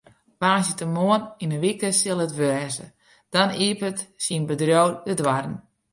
Woansdeitemoarn 0.41 1.23
in 1.43 1.53
wike 1.63 1.89
sil 1.99 2.21
it 2.25 2.33
wêze, 2.39 2.85
dan 3.33 3.49
iepenet 3.65 3.99
syn 4.23 4.43
bedriuw 4.47 4.89
de 5.05 5.13
doarren. 5.19 5.57